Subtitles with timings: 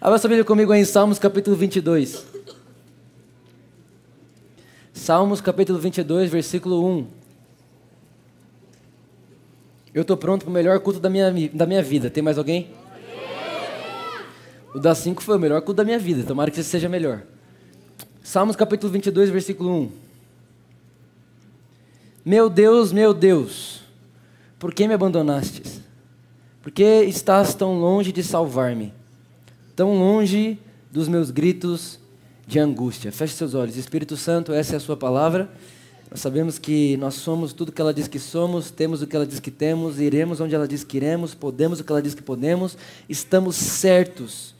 [0.00, 2.24] Abra sua Bíblia comigo em Salmos capítulo 22.
[4.92, 7.06] Salmos capítulo 22, versículo 1.
[9.92, 12.08] Eu estou pronto para o melhor culto da minha, da minha vida.
[12.08, 12.70] Tem mais alguém?
[14.72, 16.22] O das 5 foi o melhor culto da minha vida.
[16.22, 17.22] Tomara que esse seja melhor.
[18.22, 19.92] Salmos capítulo 22, versículo 1.
[22.24, 23.82] Meu Deus, meu Deus,
[24.60, 25.80] por que me abandonastes?
[26.62, 28.96] Por que estás tão longe de salvar-me?
[29.78, 30.58] Tão longe
[30.90, 32.00] dos meus gritos
[32.48, 33.12] de angústia.
[33.12, 33.76] Feche seus olhos.
[33.76, 35.48] Espírito Santo, essa é a sua palavra.
[36.10, 39.24] Nós sabemos que nós somos tudo que ela diz que somos, temos o que ela
[39.24, 42.22] diz que temos, iremos onde ela diz que iremos, podemos o que ela diz que
[42.22, 42.76] podemos,
[43.08, 44.52] estamos certos,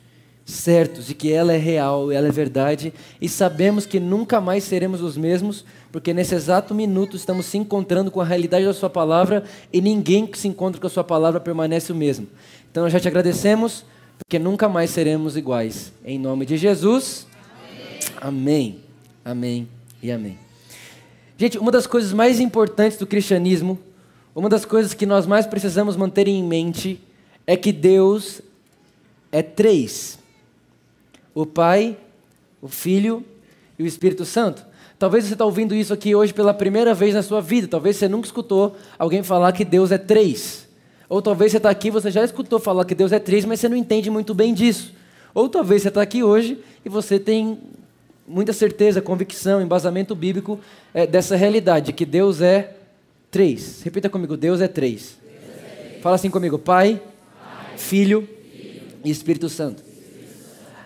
[0.44, 5.00] certos de que ela é real, ela é verdade, e sabemos que nunca mais seremos
[5.00, 9.42] os mesmos, porque nesse exato minuto estamos se encontrando com a realidade da Sua palavra
[9.72, 12.28] e ninguém que se encontra com a Sua palavra permanece o mesmo.
[12.70, 13.84] Então nós já te agradecemos
[14.18, 15.92] porque nunca mais seremos iguais.
[16.04, 17.26] Em nome de Jesus.
[18.20, 18.20] Amém.
[18.20, 18.78] Amém,
[19.24, 19.68] amém
[20.02, 20.38] e amém.
[21.36, 23.78] Gente, uma das coisas mais importantes do cristianismo,
[24.34, 27.00] uma das coisas que nós mais precisamos manter em mente,
[27.46, 28.42] é que Deus
[29.32, 30.18] é três:
[31.34, 31.96] o Pai,
[32.60, 33.24] o Filho
[33.78, 34.66] e o Espírito Santo.
[34.98, 37.68] Talvez você está ouvindo isso aqui hoje pela primeira vez na sua vida.
[37.68, 40.67] Talvez você nunca escutou alguém falar que Deus é três.
[41.08, 43.68] Ou talvez você está aqui, você já escutou falar que Deus é três, mas você
[43.68, 44.92] não entende muito bem disso.
[45.34, 47.58] Ou talvez você está aqui hoje e você tem
[48.26, 50.60] muita certeza, convicção, embasamento bíblico
[50.92, 52.76] é, dessa realidade, que Deus é
[53.30, 53.80] três.
[53.82, 55.16] Repita comigo, Deus é três.
[55.22, 56.02] Deus é três.
[56.02, 57.00] Fala assim comigo, Pai,
[57.40, 59.82] Pai Filho, Filho e Espírito Santo.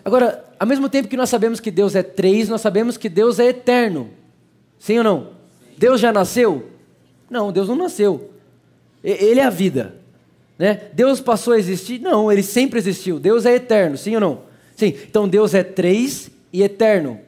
[0.05, 3.41] Agora, ao mesmo tempo que nós sabemos que Deus é três, nós sabemos que Deus
[3.41, 4.11] é eterno.
[4.79, 5.21] Sim ou não?
[5.21, 5.75] Sim.
[5.79, 6.71] Deus já nasceu?
[7.29, 8.31] Não, Deus não nasceu.
[9.03, 10.02] Ele é a vida.
[10.63, 10.81] Né?
[10.93, 12.01] Deus passou a existir?
[12.01, 13.19] Não, ele sempre existiu.
[13.19, 14.43] Deus é eterno, sim ou não?
[14.77, 14.95] Sim.
[15.11, 17.19] Então Deus é três e eterno.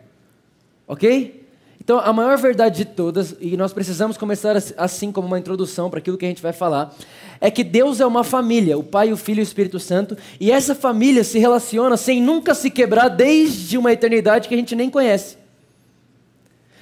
[0.86, 1.44] Ok?
[1.82, 5.98] Então a maior verdade de todas, e nós precisamos começar assim como uma introdução para
[5.98, 6.94] aquilo que a gente vai falar,
[7.40, 10.52] é que Deus é uma família, o Pai, o Filho e o Espírito Santo, e
[10.52, 14.88] essa família se relaciona sem nunca se quebrar desde uma eternidade que a gente nem
[14.88, 15.38] conhece.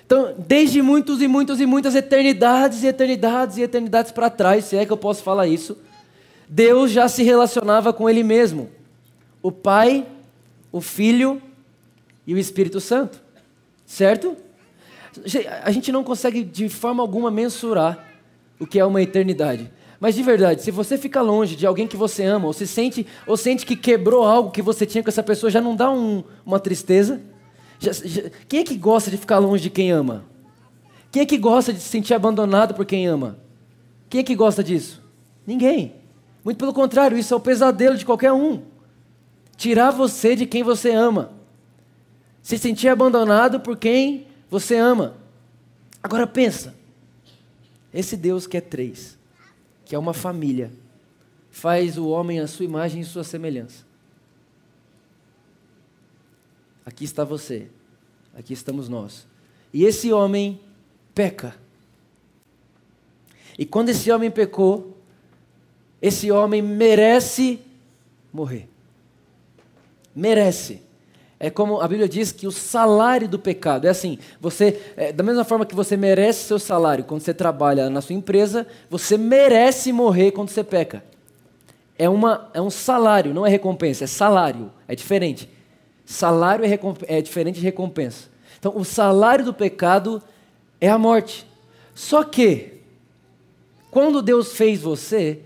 [0.04, 4.76] Então, desde muitos e muitos e muitas eternidades e eternidades e eternidades para trás, se
[4.76, 5.78] é que eu posso falar isso,
[6.54, 8.68] Deus já se relacionava com Ele mesmo.
[9.42, 10.06] O Pai,
[10.70, 11.40] o Filho
[12.26, 13.22] e o Espírito Santo.
[13.86, 14.36] Certo?
[15.64, 18.06] A gente não consegue de forma alguma mensurar
[18.60, 19.72] o que é uma eternidade.
[19.98, 23.06] Mas de verdade, se você fica longe de alguém que você ama, ou se sente,
[23.26, 26.22] ou sente que quebrou algo que você tinha com essa pessoa, já não dá um,
[26.44, 27.22] uma tristeza?
[27.78, 30.26] Já, já, quem é que gosta de ficar longe de quem ama?
[31.10, 33.38] Quem é que gosta de se sentir abandonado por quem ama?
[34.10, 35.02] Quem é que gosta disso?
[35.46, 36.01] Ninguém.
[36.44, 38.62] Muito pelo contrário, isso é o pesadelo de qualquer um.
[39.56, 41.32] Tirar você de quem você ama.
[42.42, 45.16] Se sentir abandonado por quem você ama.
[46.02, 46.74] Agora pensa.
[47.94, 49.18] Esse Deus que é três,
[49.84, 50.72] que é uma família,
[51.50, 53.84] faz o homem à sua imagem e sua semelhança.
[56.84, 57.68] Aqui está você,
[58.34, 59.26] aqui estamos nós.
[59.72, 60.58] E esse homem
[61.14, 61.54] peca.
[63.58, 64.91] E quando esse homem pecou,
[66.02, 67.60] esse homem merece
[68.32, 68.68] morrer.
[70.14, 70.82] Merece.
[71.38, 75.22] É como a Bíblia diz que o salário do pecado é assim: você, é, da
[75.22, 79.92] mesma forma que você merece seu salário quando você trabalha na sua empresa, você merece
[79.92, 81.04] morrer quando você peca.
[81.96, 85.48] É, uma, é um salário, não é recompensa, é salário, é diferente.
[86.04, 88.28] Salário é, é diferente de recompensa.
[88.58, 90.22] Então, o salário do pecado
[90.80, 91.46] é a morte.
[91.94, 92.80] Só que,
[93.90, 95.40] quando Deus fez você,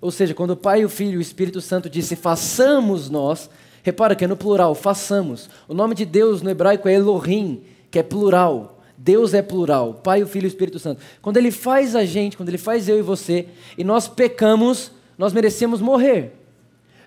[0.00, 3.50] ou seja, quando o Pai, o Filho e o Espírito Santo disse façamos nós,
[3.82, 5.50] repara que é no plural, façamos.
[5.68, 8.78] O nome de Deus no hebraico é Elohim, que é plural.
[8.96, 11.00] Deus é plural, Pai, o Filho e o Espírito Santo.
[11.22, 15.32] Quando Ele faz a gente, quando Ele faz eu e você, e nós pecamos, nós
[15.32, 16.32] merecemos morrer.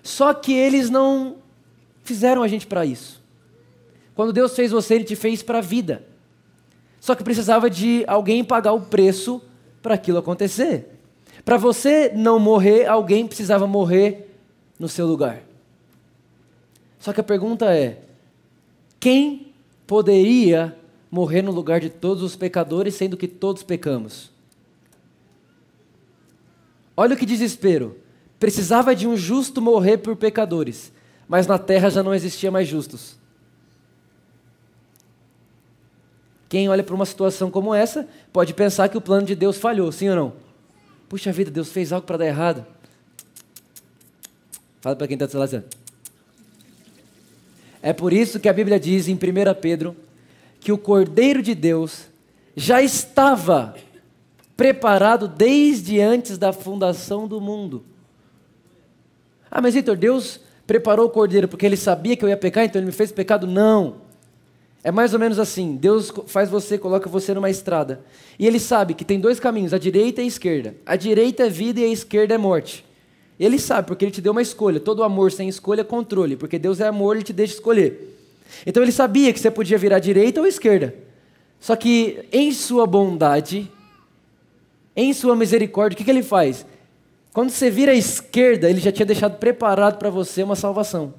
[0.02, 1.36] Só que eles não
[2.02, 3.22] fizeram a gente para isso.
[4.14, 6.04] Quando Deus fez você, Ele te fez para a vida.
[7.00, 9.40] Só que precisava de alguém pagar o preço
[9.80, 10.93] para aquilo acontecer.
[11.44, 14.34] Para você não morrer, alguém precisava morrer
[14.78, 15.42] no seu lugar.
[16.98, 18.02] Só que a pergunta é:
[18.98, 19.52] quem
[19.86, 20.74] poderia
[21.10, 24.32] morrer no lugar de todos os pecadores, sendo que todos pecamos?
[26.96, 27.98] Olha o que desespero.
[28.40, 30.92] Precisava de um justo morrer por pecadores,
[31.28, 33.16] mas na terra já não existia mais justos.
[36.48, 39.90] Quem olha para uma situação como essa pode pensar que o plano de Deus falhou,
[39.90, 40.43] sim ou não?
[41.08, 42.66] Puxa vida, Deus fez algo para dar errado.
[44.80, 45.64] Fala para quem está do seu lado.
[47.80, 49.18] É por isso que a Bíblia diz em 1
[49.60, 49.96] Pedro
[50.60, 52.06] que o Cordeiro de Deus
[52.56, 53.74] já estava
[54.56, 57.84] preparado desde antes da fundação do mundo.
[59.50, 62.80] Ah, mas Vitor, Deus preparou o cordeiro porque ele sabia que eu ia pecar, então
[62.80, 63.46] ele me fez pecado?
[63.46, 64.03] Não.
[64.84, 68.04] É mais ou menos assim: Deus faz você, coloca você numa estrada.
[68.38, 70.76] E ele sabe que tem dois caminhos, a direita e a esquerda.
[70.84, 72.84] A direita é vida e a esquerda é morte.
[73.40, 74.78] Ele sabe, porque ele te deu uma escolha.
[74.78, 78.14] Todo amor sem escolha é controle, porque Deus é amor, ele te deixa escolher.
[78.66, 80.94] Então ele sabia que você podia virar direita ou esquerda.
[81.58, 83.70] Só que em sua bondade,
[84.94, 86.66] em sua misericórdia, o que, que ele faz?
[87.32, 91.14] Quando você vira à esquerda, ele já tinha deixado preparado para você uma salvação.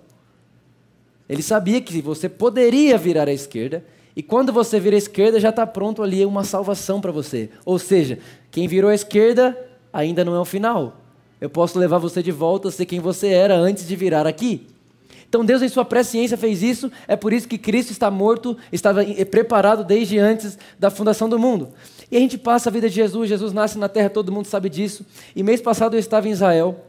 [1.28, 3.84] Ele sabia que você poderia virar à esquerda,
[4.16, 7.50] e quando você vira à esquerda, já está pronto ali uma salvação para você.
[7.66, 8.20] Ou seja,
[8.50, 9.58] quem virou à esquerda
[9.92, 11.02] ainda não é o final.
[11.42, 14.68] Eu posso levar você de volta a ser quem você era antes de virar aqui.
[15.28, 16.90] Então Deus, em sua presciência, fez isso.
[17.08, 21.70] É por isso que Cristo está morto, estava preparado desde antes da fundação do mundo.
[22.10, 23.28] E a gente passa a vida de Jesus.
[23.28, 25.06] Jesus nasce na terra, todo mundo sabe disso.
[25.36, 26.86] E mês passado eu estava em Israel.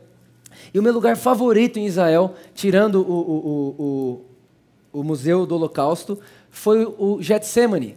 [0.73, 4.21] E o meu lugar favorito em Israel, tirando o, o, o, o
[5.05, 6.19] Museu do Holocausto,
[6.51, 7.97] foi o Getsemane.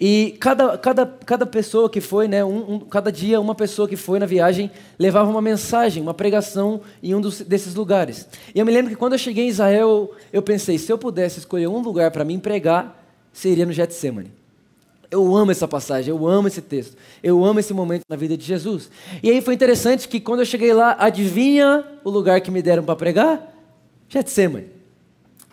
[0.00, 3.96] E cada, cada, cada pessoa que foi, né, um, um, cada dia uma pessoa que
[3.96, 8.26] foi na viagem levava uma mensagem, uma pregação em um dos, desses lugares.
[8.54, 11.40] E eu me lembro que quando eu cheguei em Israel, eu pensei, se eu pudesse
[11.40, 14.32] escolher um lugar para mim pregar, seria no Getsemane.
[15.10, 18.44] Eu amo essa passagem, eu amo esse texto, eu amo esse momento na vida de
[18.44, 18.88] Jesus.
[19.22, 22.84] E aí foi interessante que quando eu cheguei lá, adivinha o lugar que me deram
[22.84, 23.54] para pregar?
[24.08, 24.79] Getsemane.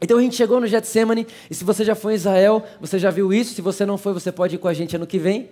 [0.02, 3.10] Então a gente chegou no Getsemane, e se você já foi em Israel, você já
[3.10, 3.54] viu isso.
[3.54, 5.50] Se você não foi, você pode ir com a gente ano que vem.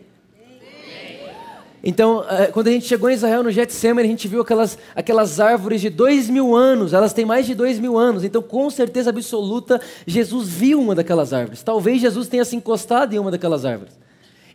[1.88, 5.40] Então, eh, quando a gente chegou em Israel, no Getsemane, a gente viu aquelas, aquelas
[5.40, 9.12] árvores de dois mil anos, elas têm mais de dois mil anos, então com certeza
[9.12, 11.62] absoluta, Jesus viu uma daquelas árvores.
[11.62, 13.94] Talvez Jesus tenha se encostado em uma daquelas árvores.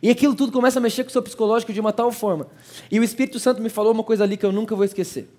[0.01, 2.47] E aquilo tudo começa a mexer com o seu psicológico de uma tal forma.
[2.91, 5.29] E o Espírito Santo me falou uma coisa ali que eu nunca vou esquecer.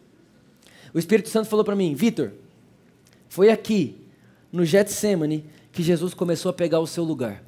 [0.95, 2.31] O Espírito Santo falou para mim, Vitor,
[3.29, 4.02] foi aqui
[4.53, 7.43] no Getsemane que Jesus começou a pegar o seu lugar.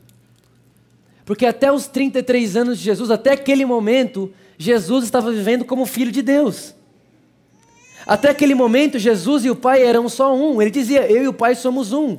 [1.25, 6.11] Porque até os 33 anos de Jesus, até aquele momento, Jesus estava vivendo como filho
[6.11, 6.75] de Deus.
[8.07, 10.61] Até aquele momento, Jesus e o Pai eram só um.
[10.61, 12.19] Ele dizia: Eu e o Pai somos um.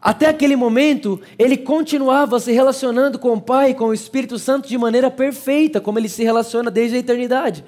[0.00, 4.68] Até aquele momento, ele continuava se relacionando com o Pai e com o Espírito Santo
[4.68, 7.64] de maneira perfeita, como ele se relaciona desde a eternidade.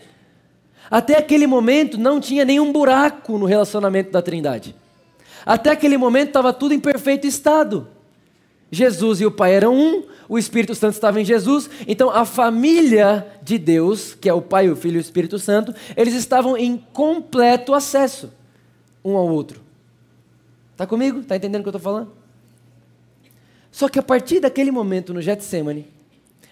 [0.91, 4.75] Até aquele momento, não tinha nenhum buraco no relacionamento da Trindade.
[5.45, 7.89] Até aquele momento estava tudo em perfeito estado.
[8.71, 13.27] Jesus e o Pai eram um, o Espírito Santo estava em Jesus, então a família
[13.43, 16.77] de Deus, que é o Pai, o Filho e o Espírito Santo, eles estavam em
[16.77, 18.33] completo acesso
[19.05, 19.61] um ao outro.
[20.73, 21.21] Está comigo?
[21.21, 22.13] Está entendendo o que eu estou falando?
[23.71, 25.87] Só que a partir daquele momento no Getsemane,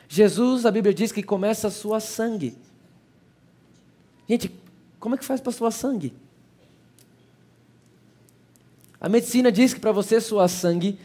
[0.09, 2.57] Jesus, a Bíblia diz que começa a suar sangue.
[4.28, 4.52] Gente,
[5.00, 6.12] como é que faz para suar sangue?
[9.02, 10.97] A medicina diz que para você suar sangue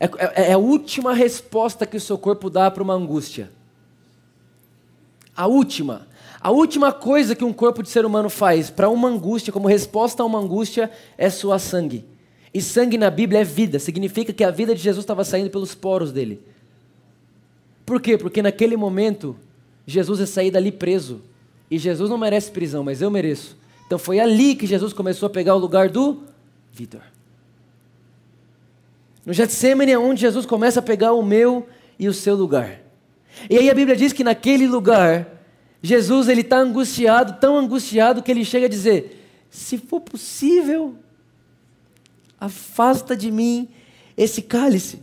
[0.00, 3.48] é, é, é, a última resposta que o seu corpo dá para uma angústia.
[5.36, 6.08] A última.
[6.40, 10.20] A última coisa que um corpo de ser humano faz para uma angústia, como resposta
[10.20, 12.04] a uma angústia, é suar sangue.
[12.52, 15.76] E sangue na Bíblia é vida, significa que a vida de Jesus estava saindo pelos
[15.76, 16.42] poros dele.
[17.86, 18.18] Por quê?
[18.18, 19.36] Porque naquele momento,
[19.86, 21.22] Jesus é sair dali preso.
[21.70, 23.56] E Jesus não merece prisão, mas eu mereço.
[23.86, 26.24] Então foi ali que Jesus começou a pegar o lugar do
[26.72, 27.02] Vitor.
[29.28, 31.68] No Getsemane é onde Jesus começa a pegar o meu
[31.98, 32.80] e o seu lugar.
[33.50, 35.44] E aí a Bíblia diz que naquele lugar,
[35.82, 40.96] Jesus ele está angustiado, tão angustiado que ele chega a dizer: se for possível,
[42.40, 43.68] afasta de mim
[44.16, 45.02] esse cálice.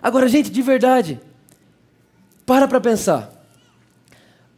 [0.00, 1.20] Agora, gente, de verdade,
[2.46, 3.30] para para pensar.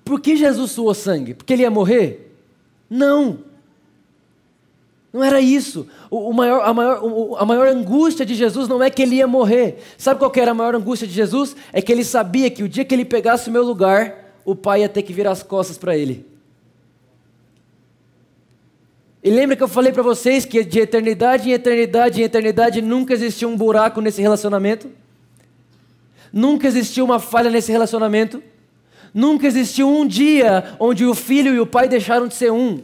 [0.05, 1.35] Por que Jesus suou sangue?
[1.35, 2.39] Porque ele ia morrer?
[2.89, 3.41] Não.
[5.17, 5.87] Não era isso.
[6.11, 9.79] O, maior, a, maior, a maior angústia de Jesus não é que ele ia morrer.
[9.97, 11.57] Sabe qual era a maior angústia de Jesus?
[11.73, 14.83] É que ele sabia que o dia que ele pegasse o meu lugar, o Pai
[14.83, 16.27] ia ter que virar as costas para ele.
[19.25, 23.15] E lembra que eu falei para vocês que de eternidade em eternidade em eternidade nunca
[23.15, 24.91] existiu um buraco nesse relacionamento?
[26.31, 28.43] Nunca existiu uma falha nesse relacionamento?
[29.15, 32.83] Nunca existiu um dia onde o filho e o pai deixaram de ser um.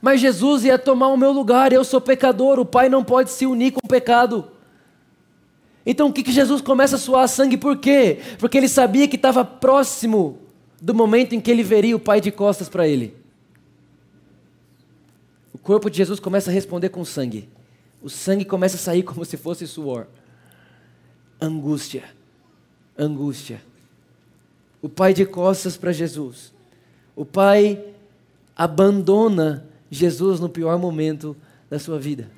[0.00, 3.44] Mas Jesus ia tomar o meu lugar, eu sou pecador, o pai não pode se
[3.44, 4.48] unir com o pecado.
[5.84, 8.18] Então o que, que Jesus começa a suar sangue por quê?
[8.38, 10.38] Porque ele sabia que estava próximo
[10.80, 13.14] do momento em que ele veria o pai de costas para ele.
[15.52, 17.48] O corpo de Jesus começa a responder com sangue.
[18.02, 20.06] O sangue começa a sair como se fosse suor.
[21.40, 22.04] Angústia.
[22.98, 23.60] Angústia.
[24.80, 26.52] O pai de costas para Jesus.
[27.14, 27.84] O pai
[28.56, 31.36] abandona Jesus no pior momento
[31.68, 32.30] da sua vida.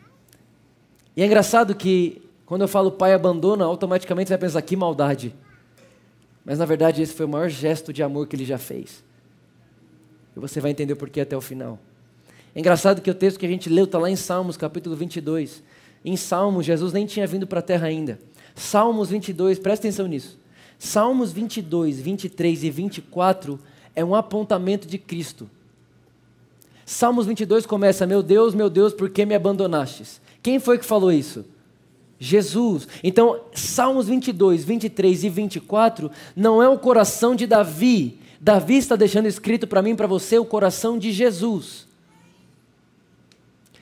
[1.16, 5.35] E é engraçado que quando eu falo pai abandona, automaticamente você vai pensar que maldade.
[6.44, 9.04] Mas na verdade esse foi o maior gesto de amor que ele já fez.
[10.37, 11.78] E você vai entender o porquê até o final.
[12.54, 15.62] É engraçado que o texto que a gente leu está lá em Salmos, capítulo 22.
[16.04, 18.18] Em Salmos, Jesus nem tinha vindo para a terra ainda.
[18.54, 20.38] Salmos 22, presta atenção nisso.
[20.78, 23.59] Salmos 22, 23 e 24
[23.94, 25.49] é um apontamento de Cristo.
[26.85, 30.21] Salmos 22 começa: Meu Deus, meu Deus, por que me abandonastes?
[30.43, 31.45] Quem foi que falou isso?
[32.19, 32.87] Jesus.
[33.03, 38.19] Então, Salmos 22, 23 e 24 não é o coração de Davi.
[38.41, 41.87] Davi está deixando escrito para mim para você o coração de Jesus.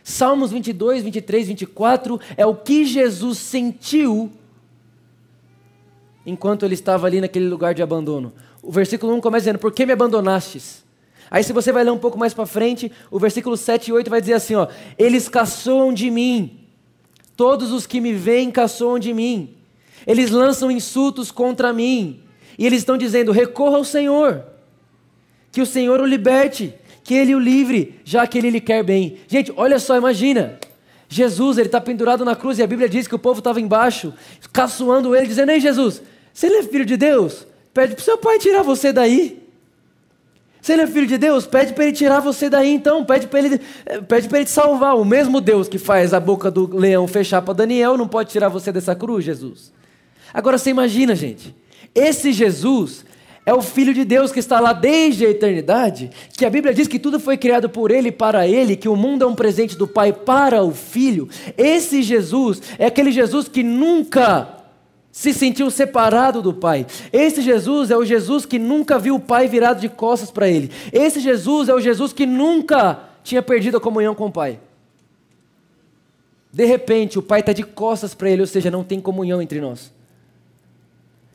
[0.03, 4.31] Salmos 22, 23, 24 é o que Jesus sentiu
[6.27, 8.33] enquanto ele estava ali naquele lugar de abandono.
[8.63, 10.85] O versículo 1 começa dizendo: Por que me abandonastes?
[11.31, 14.11] Aí, se você vai ler um pouco mais para frente, o versículo 7 e 8
[14.11, 14.67] vai dizer assim: ó,
[14.99, 16.59] Eles caçoam de mim,
[17.37, 19.55] todos os que me veem caçoam de mim,
[20.07, 22.21] eles lançam insultos contra mim,
[22.59, 24.45] e eles estão dizendo: recorra ao Senhor,
[25.53, 29.19] que o Senhor o liberte, que ele o livre, já que ele lhe quer bem.
[29.29, 30.59] Gente, olha só, imagina.
[31.13, 34.15] Jesus, ele está pendurado na cruz e a Bíblia diz que o povo estava embaixo,
[34.53, 37.47] caçoando ele, dizendo: Ei, Jesus, você é filho de Deus?
[37.73, 39.40] Pede para o seu pai tirar você daí.
[40.61, 43.39] Se ele é filho de Deus, pede para ele tirar você daí então, pede para
[43.39, 44.97] ele, eh, pede para ele te salvar.
[44.97, 48.49] O mesmo Deus que faz a boca do leão fechar para Daniel não pode tirar
[48.49, 49.73] você dessa cruz, Jesus.
[50.33, 51.55] Agora você imagina, gente,
[51.95, 53.05] esse Jesus
[53.45, 56.87] é o Filho de Deus que está lá desde a eternidade, que a Bíblia diz
[56.87, 59.77] que tudo foi criado por Ele e para Ele, que o mundo é um presente
[59.77, 61.29] do Pai para o Filho.
[61.57, 64.60] Esse Jesus é aquele Jesus que nunca
[65.13, 66.87] se sentiu separado do Pai.
[67.13, 70.71] Esse Jesus é o Jesus que nunca viu o Pai virado de costas para ele.
[70.93, 74.61] Esse Jesus é o Jesus que nunca tinha perdido a comunhão com o Pai.
[76.53, 79.61] De repente, o Pai está de costas para ele, ou seja, não tem comunhão entre
[79.61, 79.93] nós.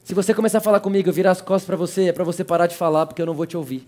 [0.04, 2.44] Se você começar a falar comigo, eu virar as costas para você, é para você
[2.44, 3.88] parar de falar, porque eu não vou te ouvir.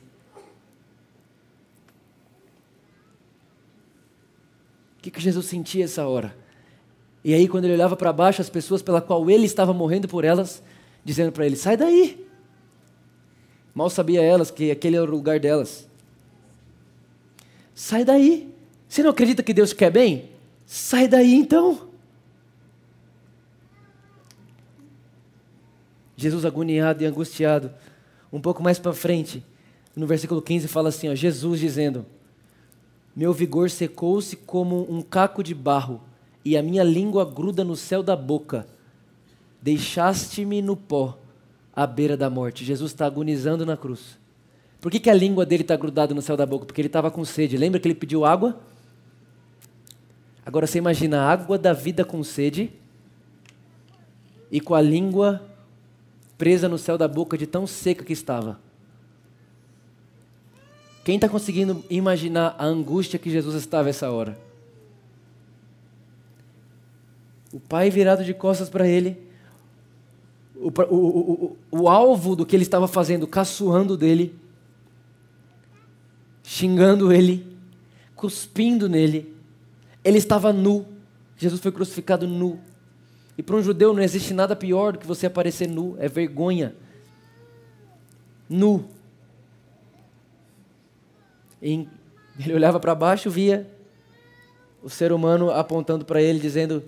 [4.98, 6.36] O que, que Jesus sentia essa hora?
[7.24, 10.24] E aí, quando ele olhava para baixo, as pessoas pela qual ele estava morrendo por
[10.24, 10.62] elas,
[11.04, 12.26] dizendo para ele: sai daí.
[13.74, 15.88] Mal sabia elas que aquele era o lugar delas.
[17.76, 18.52] Sai daí.
[18.88, 20.32] Você não acredita que Deus quer bem?
[20.66, 21.88] Sai daí então.
[26.16, 27.72] Jesus agoniado e angustiado.
[28.34, 29.46] Um pouco mais para frente,
[29.96, 32.06] no versículo 15 fala assim, ó, Jesus dizendo:
[33.16, 36.02] Meu vigor secou-se como um caco de barro
[36.48, 38.66] e a minha língua gruda no céu da boca.
[39.62, 41.20] Deixaste-me no pó,
[41.76, 42.64] à beira da morte.
[42.64, 44.18] Jesus está agonizando na cruz.
[44.80, 46.66] Por que, que a língua dele está grudada no céu da boca?
[46.66, 47.58] Porque ele estava com sede.
[47.58, 48.62] Lembra que ele pediu água?
[50.46, 52.72] Agora você imagina a água da vida com sede
[54.50, 55.42] e com a língua
[56.38, 58.58] presa no céu da boca de tão seca que estava.
[61.04, 64.47] Quem está conseguindo imaginar a angústia que Jesus estava essa hora?
[67.54, 69.26] O pai virado de costas para ele,
[70.56, 70.98] o, o,
[71.32, 74.36] o, o, alvo do que ele estava fazendo, caçoando dele,
[76.44, 77.46] xingando ele,
[78.16, 79.36] cuspindo nele.
[80.04, 80.86] Ele estava nu.
[81.38, 82.60] Jesus foi crucificado nu.
[83.38, 86.76] E para um judeu não existe nada pior do que você aparecer nu, é vergonha.
[88.50, 88.86] Nu.
[91.62, 91.88] E
[92.40, 93.70] ele olhava para baixo, via
[94.82, 96.84] o ser humano apontando para ele, dizendo: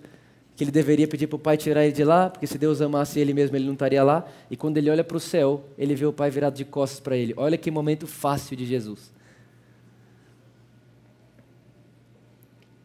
[0.60, 3.18] que ele deveria pedir para o pai tirar ele de lá, porque se Deus amasse
[3.18, 4.28] ele mesmo, ele não estaria lá.
[4.52, 7.16] E quando ele olha para o céu, ele vê o pai virado de costas para
[7.16, 7.34] ele.
[7.38, 9.10] Olha que momento fácil de Jesus.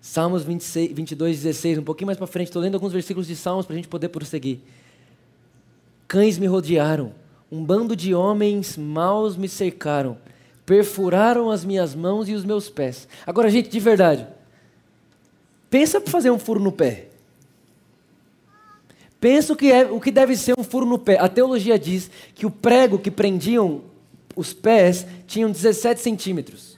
[0.01, 3.67] Salmos 26, 22, 16, um pouquinho mais para frente, estou lendo alguns versículos de Salmos
[3.67, 4.61] para a gente poder prosseguir.
[6.07, 7.13] Cães me rodearam,
[7.51, 10.17] um bando de homens maus me cercaram,
[10.65, 13.09] perfuraram as minhas mãos e os meus pés.
[13.27, 14.29] Agora, gente, de verdade,
[15.69, 17.09] pensa para fazer um furo no pé.
[19.25, 21.19] Pensa o que, é, o que deve ser um furo no pé.
[21.19, 23.81] A teologia diz que o prego que prendiam
[24.37, 26.77] os pés tinham 17 centímetros.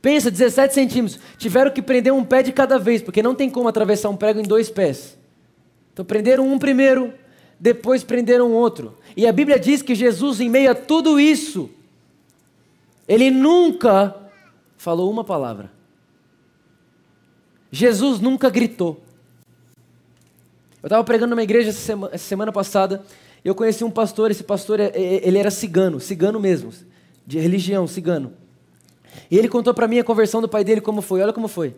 [0.00, 1.20] Pensa, 17 centímetros.
[1.36, 4.40] Tiveram que prender um pé de cada vez, porque não tem como atravessar um prego
[4.40, 5.18] em dois pés.
[5.92, 7.12] Então prenderam um primeiro,
[7.60, 8.96] depois prenderam outro.
[9.14, 11.68] E a Bíblia diz que Jesus, em meio a tudo isso,
[13.06, 14.16] ele nunca
[14.78, 15.70] falou uma palavra.
[17.70, 19.03] Jesus nunca gritou.
[20.84, 23.02] Eu estava pregando numa igreja essa semana, essa semana passada,
[23.42, 26.70] e eu conheci um pastor, esse pastor, é, é, ele era cigano, cigano mesmo,
[27.26, 28.34] de religião, cigano.
[29.30, 31.22] E ele contou para mim a conversão do pai dele como foi.
[31.22, 31.74] Olha como foi.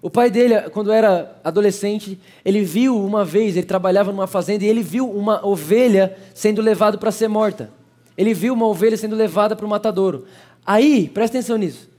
[0.00, 4.68] O pai dele, quando era adolescente, ele viu uma vez, ele trabalhava numa fazenda e
[4.68, 7.72] ele viu uma ovelha sendo levada para ser morta.
[8.16, 10.24] Ele viu uma ovelha sendo levada para o matadouro.
[10.64, 11.90] Aí, presta atenção nisso.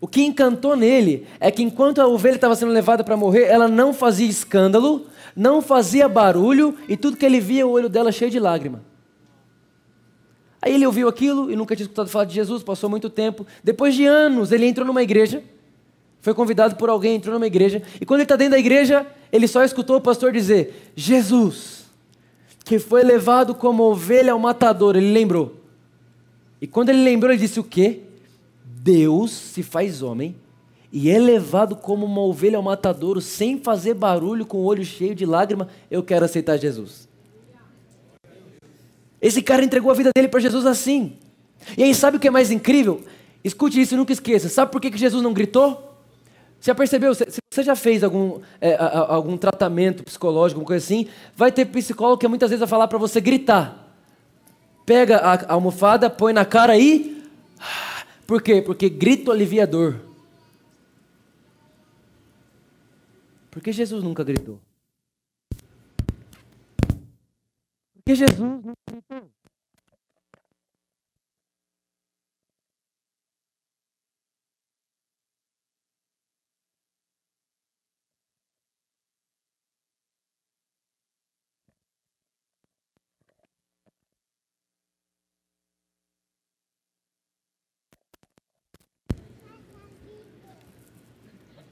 [0.00, 3.68] O que encantou nele é que enquanto a ovelha estava sendo levada para morrer, ela
[3.68, 8.30] não fazia escândalo, não fazia barulho e tudo que ele via, o olho dela cheio
[8.30, 8.82] de lágrima.
[10.62, 13.46] Aí ele ouviu aquilo e nunca tinha escutado falar de Jesus, passou muito tempo.
[13.64, 15.42] Depois de anos, ele entrou numa igreja,
[16.20, 19.48] foi convidado por alguém, entrou numa igreja, e quando ele está dentro da igreja, ele
[19.48, 21.84] só escutou o pastor dizer: Jesus,
[22.64, 25.56] que foi levado como ovelha ao matador, ele lembrou.
[26.60, 28.00] E quando ele lembrou, ele disse: O quê?
[28.62, 30.34] Deus se faz homem
[30.92, 35.14] e é levado como uma ovelha ao matadouro, sem fazer barulho, com o olho cheio
[35.14, 35.68] de lágrima.
[35.90, 37.08] Eu quero aceitar Jesus.
[39.22, 41.12] Esse cara entregou a vida dele para Jesus assim.
[41.76, 43.02] E aí, sabe o que é mais incrível?
[43.44, 44.48] Escute isso e nunca esqueça.
[44.48, 45.96] Sabe por que Jesus não gritou?
[46.58, 47.14] Você já percebeu?
[47.14, 51.06] Se você já fez algum, é, algum tratamento psicológico, alguma coisa assim,
[51.36, 53.94] vai ter psicólogo que muitas vezes vai falar para você gritar.
[54.84, 57.22] Pega a almofada, põe na cara e.
[58.26, 58.60] Por quê?
[58.60, 60.09] Porque grito alivia a dor.
[63.50, 64.60] Por que Jesus nunca gritou?
[67.92, 69.30] Porque Jesus não gritou.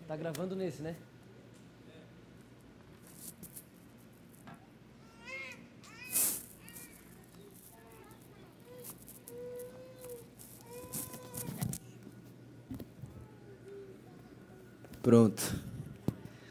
[0.09, 0.97] Tá gravando nesse, né?
[15.09, 15.43] Pronto.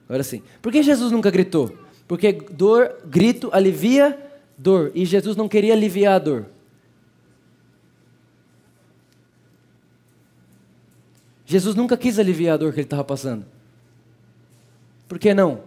[0.09, 0.41] Agora sim.
[0.63, 1.77] Por que Jesus nunca gritou?
[2.07, 4.17] Porque dor, grito alivia
[4.57, 4.91] dor.
[4.95, 6.47] E Jesus não queria aliviar a dor.
[11.45, 13.45] Jesus nunca quis aliviar a dor que ele estava passando.
[15.07, 15.61] Por que não?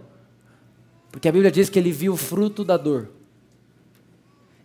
[1.13, 3.09] Porque a Bíblia diz que ele viu o fruto da dor.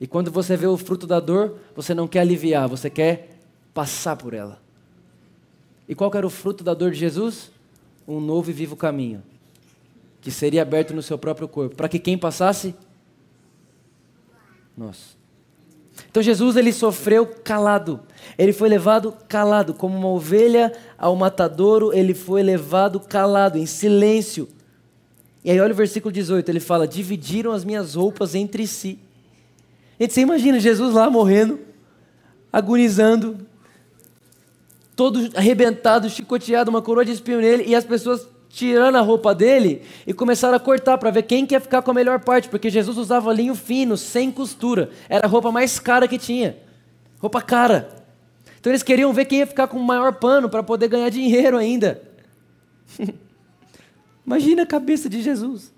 [0.01, 3.37] E quando você vê o fruto da dor, você não quer aliviar, você quer
[3.71, 4.59] passar por ela.
[5.87, 7.53] E qual era o fruto da dor de Jesus?
[8.07, 9.23] Um novo e vivo caminho,
[10.21, 12.75] que seria aberto no seu próprio corpo, para que quem passasse?
[14.77, 15.15] Nós.
[16.09, 18.01] Então Jesus ele sofreu calado.
[18.37, 24.47] Ele foi levado calado, como uma ovelha ao matadouro, ele foi levado calado, em silêncio.
[25.43, 28.99] E aí olha o versículo 18, ele fala: "Dividiram as minhas roupas entre si".
[29.99, 31.59] Gente, você imagina Jesus lá morrendo,
[32.51, 33.37] agonizando,
[34.95, 39.81] todo arrebentado, chicoteado, uma coroa de espinho nele, e as pessoas tirando a roupa dele
[40.07, 42.97] e começaram a cortar para ver quem quer ficar com a melhor parte, porque Jesus
[42.97, 44.89] usava linho fino, sem costura.
[45.09, 46.55] Era a roupa mais cara que tinha.
[47.19, 47.89] Roupa cara.
[48.57, 51.57] Então eles queriam ver quem ia ficar com o maior pano para poder ganhar dinheiro
[51.57, 52.01] ainda.
[54.25, 55.73] Imagina a cabeça de Jesus.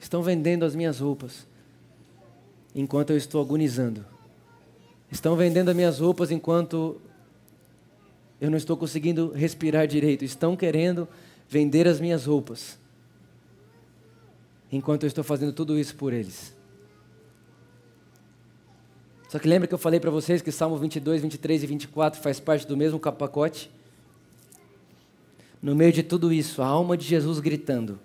[0.00, 1.46] Estão vendendo as minhas roupas
[2.74, 4.04] enquanto eu estou agonizando.
[5.10, 7.00] Estão vendendo as minhas roupas enquanto
[8.40, 10.24] eu não estou conseguindo respirar direito.
[10.24, 11.08] Estão querendo
[11.48, 12.78] vender as minhas roupas
[14.70, 16.54] enquanto eu estou fazendo tudo isso por eles.
[19.28, 22.40] Só que lembra que eu falei para vocês que Salmo 22, 23 e 24 faz
[22.40, 23.70] parte do mesmo pacote?
[25.60, 27.98] No meio de tudo isso, a alma de Jesus gritando,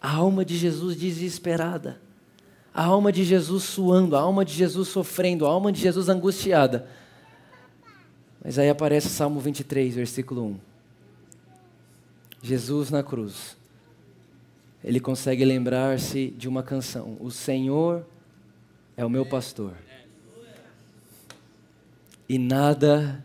[0.00, 2.00] a alma de Jesus desesperada
[2.76, 6.86] a alma de Jesus suando, a alma de Jesus sofrendo, a alma de Jesus angustiada.
[8.44, 10.56] Mas aí aparece Salmo 23, versículo 1.
[12.42, 13.56] Jesus na cruz.
[14.84, 18.04] Ele consegue lembrar-se de uma canção: O Senhor
[18.94, 19.72] é o meu pastor,
[22.28, 23.24] e nada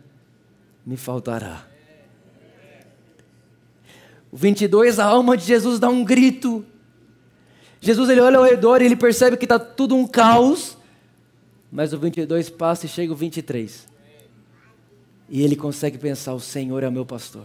[0.84, 1.68] me faltará.
[4.32, 6.64] O 22, a alma de Jesus dá um grito.
[7.84, 10.78] Jesus ele olha ao redor e ele percebe que está tudo um caos.
[11.70, 13.88] Mas o 22 passa e chega o 23.
[15.28, 17.44] E ele consegue pensar: o Senhor é meu pastor.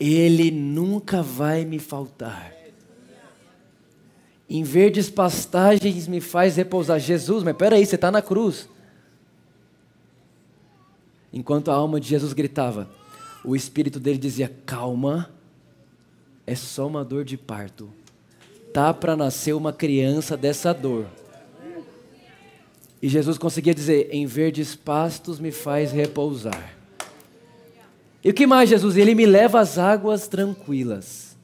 [0.00, 2.52] Ele nunca vai me faltar.
[4.50, 6.98] Em verdes pastagens me faz repousar.
[6.98, 8.68] Jesus, mas peraí, você está na cruz.
[11.32, 12.90] Enquanto a alma de Jesus gritava,
[13.44, 15.30] o espírito dele dizia: Calma,
[16.44, 17.88] é só uma dor de parto.
[18.74, 21.06] Tá para nascer uma criança dessa dor.
[23.00, 26.74] E Jesus conseguia dizer: Em verdes pastos me faz repousar.
[28.24, 28.96] E o que mais, Jesus?
[28.96, 31.36] Ele me leva às águas tranquilas.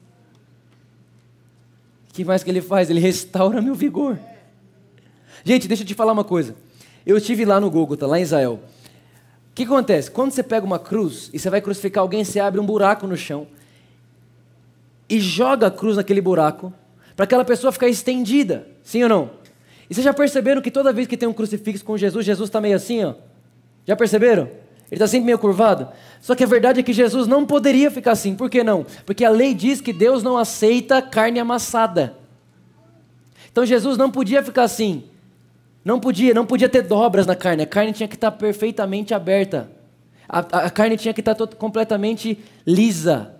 [2.09, 2.89] O que mais que ele faz?
[2.89, 4.19] Ele restaura meu vigor.
[5.45, 6.53] Gente, deixa eu te falar uma coisa.
[7.05, 8.59] Eu estive lá no Gólgota, lá em Israel.
[9.51, 10.11] O que acontece?
[10.11, 13.15] Quando você pega uma cruz e você vai crucificar alguém, você abre um buraco no
[13.15, 13.47] chão
[15.07, 16.73] e joga a cruz naquele buraco
[17.21, 18.65] para aquela pessoa ficar estendida.
[18.81, 19.29] Sim ou não?
[19.87, 22.59] E vocês já perceberam que toda vez que tem um crucifixo com Jesus, Jesus está
[22.59, 23.13] meio assim, ó?
[23.85, 24.45] Já perceberam?
[24.45, 25.87] Ele está sempre meio curvado.
[26.19, 28.33] Só que a verdade é que Jesus não poderia ficar assim.
[28.33, 28.87] Por que não?
[29.05, 32.17] Porque a lei diz que Deus não aceita carne amassada.
[33.51, 35.03] Então Jesus não podia ficar assim.
[35.85, 37.61] Não podia, não podia ter dobras na carne.
[37.61, 39.69] A carne tinha que estar perfeitamente aberta.
[40.27, 43.35] A, a carne tinha que estar tot, completamente lisa.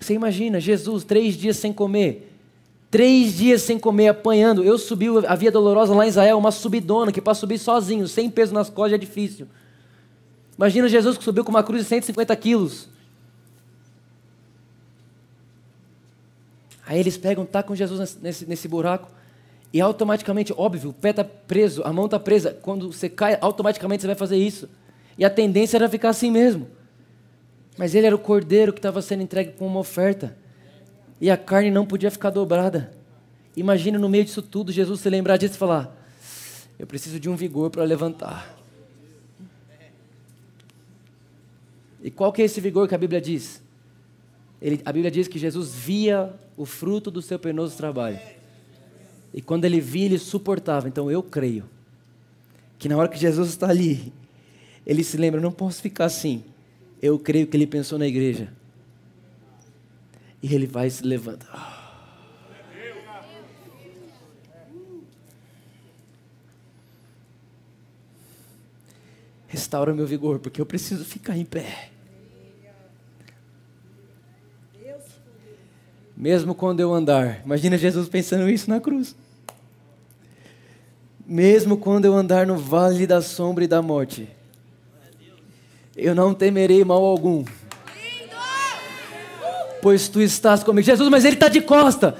[0.00, 2.32] Você imagina, Jesus, três dias sem comer.
[2.90, 4.64] Três dias sem comer, apanhando.
[4.64, 8.30] Eu subi a Via Dolorosa lá em Israel, uma subidona, que para subir sozinho, sem
[8.30, 9.46] peso nas costas, é difícil.
[10.56, 12.88] Imagina Jesus que subiu com uma cruz de 150 quilos.
[16.86, 19.10] Aí eles pegam, tá com Jesus nesse, nesse buraco.
[19.70, 22.56] E automaticamente, óbvio, o pé está preso, a mão está presa.
[22.62, 24.68] Quando você cai, automaticamente você vai fazer isso.
[25.18, 26.66] E a tendência era ficar assim mesmo.
[27.78, 30.36] Mas ele era o cordeiro que estava sendo entregue com uma oferta.
[31.20, 32.92] E a carne não podia ficar dobrada.
[33.56, 35.96] Imagina no meio disso tudo Jesus se lembrar disso e falar:
[36.76, 38.58] Eu preciso de um vigor para levantar.
[42.02, 43.62] E qual que é esse vigor que a Bíblia diz?
[44.60, 48.18] Ele, a Bíblia diz que Jesus via o fruto do seu penoso trabalho.
[49.32, 50.88] E quando ele via, ele suportava.
[50.88, 51.64] Então eu creio
[52.76, 54.12] que na hora que Jesus está ali,
[54.84, 56.42] ele se lembra: não posso ficar assim.
[57.00, 58.52] Eu creio que ele pensou na igreja.
[60.42, 61.78] E ele vai se levantar.
[69.46, 71.90] Restaura meu vigor, porque eu preciso ficar em pé.
[76.14, 79.14] Mesmo quando eu andar, imagina Jesus pensando isso na cruz.
[81.24, 84.28] Mesmo quando eu andar no vale da sombra e da morte,
[85.98, 87.44] eu não temerei mal algum,
[89.82, 90.86] pois tu estás comigo.
[90.86, 92.16] Jesus, mas ele está de costa.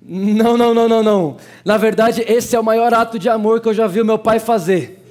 [0.00, 1.36] Não, não, não, não, não.
[1.64, 4.18] Na verdade, esse é o maior ato de amor que eu já vi o meu
[4.18, 5.02] pai fazer.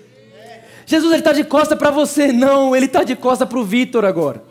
[0.86, 2.32] Jesus, ele está de costa para você.
[2.32, 4.42] Não, ele está de costa para o Vitor agora.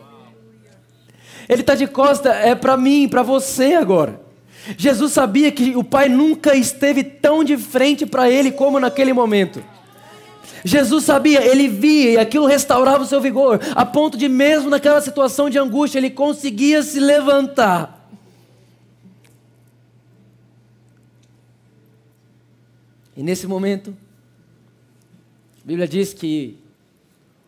[1.49, 4.21] Ele está de costa é para mim, para você agora.
[4.77, 9.63] Jesus sabia que o Pai nunca esteve tão de frente para ele como naquele momento.
[10.67, 14.99] Jesus sabia, ele via e aquilo restaurava o seu vigor, a ponto de, mesmo naquela
[14.99, 18.09] situação de angústia, ele conseguia se levantar.
[23.15, 23.95] E nesse momento,
[25.63, 26.57] a Bíblia diz que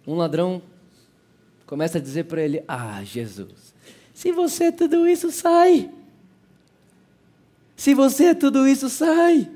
[0.05, 0.61] um ladrão
[1.65, 3.73] começa a dizer para ele: Ah, Jesus,
[4.13, 5.89] se você é tudo isso, sai.
[7.75, 9.49] Se você é tudo isso, sai.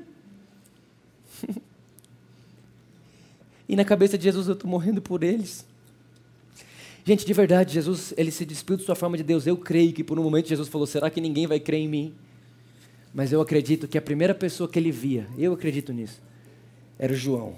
[3.72, 5.64] E na cabeça de Jesus, eu estou morrendo por eles.
[7.06, 9.46] Gente, de verdade, Jesus, ele se despiu de sua forma de Deus.
[9.46, 12.14] Eu creio que por um momento Jesus falou: será que ninguém vai crer em mim?
[13.14, 16.20] Mas eu acredito que a primeira pessoa que ele via, eu acredito nisso,
[16.98, 17.54] era o João.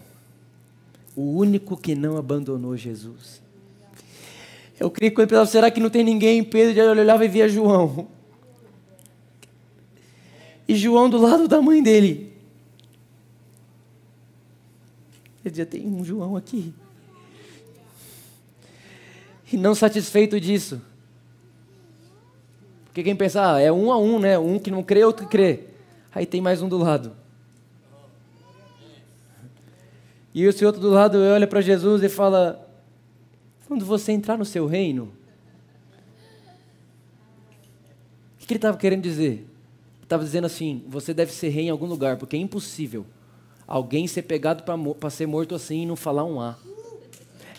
[1.17, 3.43] O único que não abandonou Jesus.
[4.79, 6.45] Eu creio que quando pensava, será que não tem ninguém?
[6.45, 8.07] Pedro olhava e via João.
[10.69, 12.34] E João do lado da mãe dele.
[15.45, 16.73] Ele dizia, tem um João aqui.
[19.53, 20.81] E não satisfeito disso.
[22.87, 24.39] Porque quem pensa, ah, é um a um, né?
[24.39, 25.65] Um que não crê, outro que crê.
[26.15, 27.15] Aí tem mais um do lado.
[30.33, 32.69] E esse outro do lado olha para Jesus e fala:
[33.69, 35.13] Quando você entrar no seu reino,
[38.43, 39.47] o que ele estava querendo dizer?
[40.03, 43.07] Estava dizendo assim: você deve ser rei em algum lugar, porque é impossível
[43.67, 46.57] alguém ser pegado para ser morto assim e não falar um A.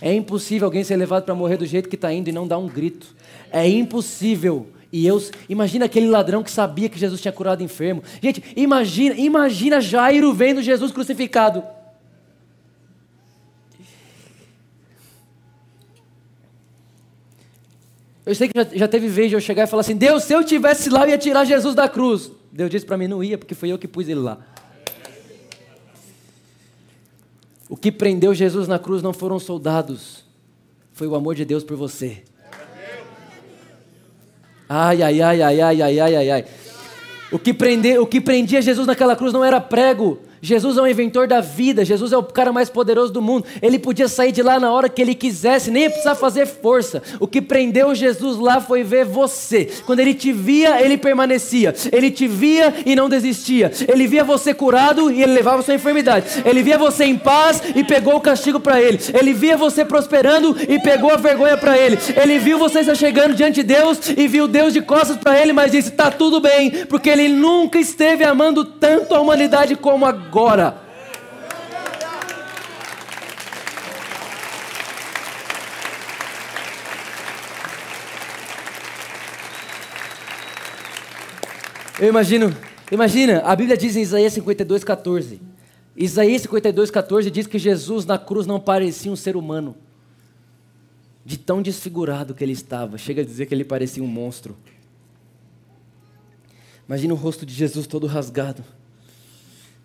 [0.02, 2.58] É impossível alguém ser levado para morrer do jeito que está indo e não dar
[2.58, 3.16] um grito.
[3.52, 4.68] É impossível.
[4.92, 8.04] E eu, imagina aquele ladrão que sabia que Jesus tinha curado enfermo.
[8.22, 11.64] Gente, imagina, imagina Jairo vendo Jesus crucificado.
[18.26, 20.34] Eu sei que já, já, teve vez de eu chegar e falar assim: Deus, se
[20.34, 22.32] eu tivesse lá, eu ia tirar Jesus da cruz.
[22.52, 24.40] Deus disse para mim: não ia, porque foi eu que pus ele lá.
[27.70, 30.24] O que prendeu Jesus na cruz não foram soldados,
[30.94, 32.24] foi o amor de Deus por você.
[34.70, 36.46] Ai, ai, ai, ai, ai, ai, ai, ai.
[37.32, 40.88] O que, prende, o que prendia Jesus naquela cruz não era prego, Jesus é o
[40.88, 43.48] inventor da vida, Jesus é o cara mais poderoso do mundo.
[43.64, 47.02] Ele podia sair de lá na hora que ele quisesse, nem precisar fazer força.
[47.20, 49.68] O que prendeu Jesus lá foi ver você.
[49.88, 51.74] Quando ele te via, ele permanecia.
[51.92, 53.72] Ele te via e não desistia.
[53.88, 56.28] Ele via você curado e ele levava sua enfermidade.
[56.46, 59.00] Ele via você em paz e pegou o castigo para ele.
[59.18, 61.98] Ele via você prosperando e pegou a vergonha para ele.
[62.16, 65.72] Ele viu você chegando diante de Deus e viu Deus de costas para ele, mas
[65.72, 70.84] disse: "Tá tudo bem", porque ele nunca esteve amando tanto a humanidade como agora agora.
[81.98, 82.54] Eu imagino,
[82.92, 85.42] imagina, a Bíblia diz em Isaías 52, 14.
[85.96, 89.74] Isaías 52, 14 diz que Jesus na cruz não parecia um ser humano.
[91.24, 92.98] De tão desfigurado que ele estava.
[92.98, 94.58] Chega a dizer que ele parecia um monstro.
[96.86, 98.66] Imagina o rosto de Jesus todo rasgado.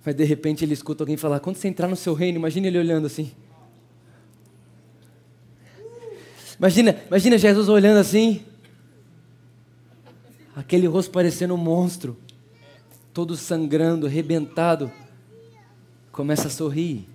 [0.04, 2.78] Mas de repente ele escuta alguém falar: quando você entrar no seu reino, imagina ele
[2.78, 3.32] olhando assim.
[6.58, 8.44] Imagina, imagina Jesus olhando assim.
[10.54, 12.16] Aquele rosto parecendo um monstro.
[13.14, 14.90] Todo sangrando, arrebentado.
[16.12, 17.08] Começa a sorrir.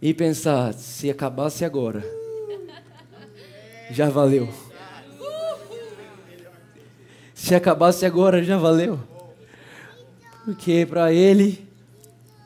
[0.00, 2.04] E pensar: se acabasse agora,
[3.90, 4.48] já valeu.
[7.34, 8.98] Se acabasse agora, já valeu.
[10.48, 11.68] Porque para ele,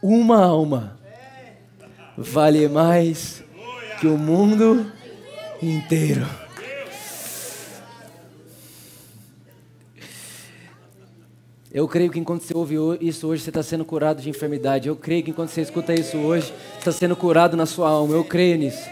[0.03, 0.99] uma alma
[2.19, 3.45] vale mais
[4.01, 4.91] que o mundo
[5.63, 6.27] inteiro.
[11.71, 14.89] Eu creio que enquanto você ouve isso hoje, você está sendo curado de enfermidade.
[14.89, 18.15] Eu creio que enquanto você escuta isso hoje, você está sendo curado na sua alma.
[18.15, 18.85] Eu creio nisso.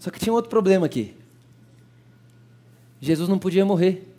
[0.00, 1.14] Só que tinha outro problema aqui.
[3.00, 4.15] Jesus não podia morrer.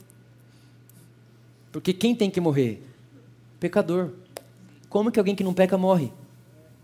[1.77, 2.83] Porque quem tem que morrer?
[3.59, 4.09] Pecador.
[4.89, 6.11] Como que alguém que não peca morre?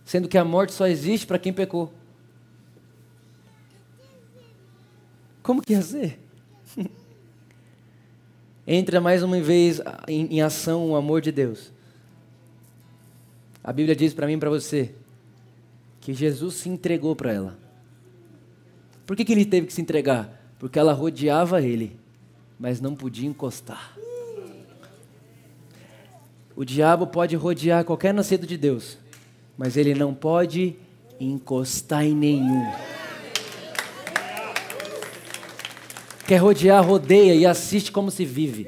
[0.06, 1.92] Sendo que a morte só existe para quem pecou.
[5.42, 6.20] Como que ia ser?
[8.68, 11.74] Entra mais uma vez em, em ação o amor de Deus.
[13.64, 14.94] A Bíblia diz para mim e para você
[16.02, 17.58] que Jesus se entregou para ela.
[19.08, 20.54] Por que, que ele teve que se entregar?
[20.60, 22.00] Porque ela rodeava ele,
[22.60, 23.98] mas não podia encostar.
[26.56, 28.98] O diabo pode rodear qualquer nascido de Deus,
[29.58, 30.76] mas ele não pode
[31.20, 32.72] encostar em nenhum.
[36.28, 38.68] Quer rodear, rodeia e assiste como se vive.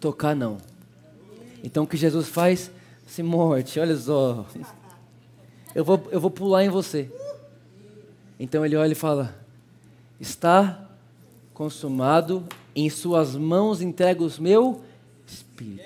[0.00, 0.58] Tocar não.
[1.62, 2.70] Então o que Jesus faz?
[3.06, 4.44] Se morte, olha só.
[5.74, 7.10] Eu vou, eu vou pular em você.
[8.38, 9.34] Então ele olha e fala:
[10.20, 10.90] Está
[11.54, 14.82] consumado em suas mãos entrego o meu
[15.26, 15.82] espírito.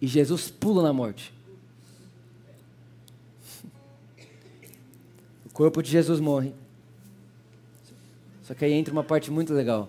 [0.00, 1.32] E Jesus pula na morte.
[5.46, 6.52] O corpo de Jesus morre.
[8.42, 9.88] Só que aí entra uma parte muito legal.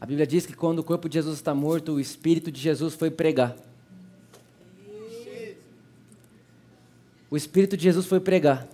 [0.00, 2.94] A Bíblia diz que quando o corpo de Jesus está morto, o Espírito de Jesus
[2.94, 3.56] foi pregar.
[7.28, 8.68] O Espírito de Jesus foi pregar.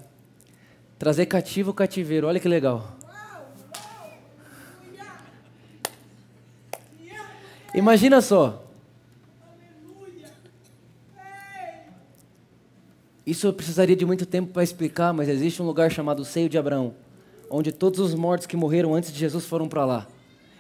[0.99, 2.27] Trazer cativo o cativeiro.
[2.27, 2.97] Olha que legal.
[7.75, 8.65] Imagina só.
[13.27, 16.59] Isso eu precisaria de muito tempo para explicar, mas existe um lugar chamado Seio de
[16.59, 16.95] Abraão,
[17.51, 20.07] onde todos os mortos que morreram antes de Jesus foram para lá